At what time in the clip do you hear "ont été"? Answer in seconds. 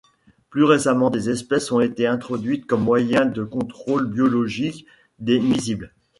1.71-2.07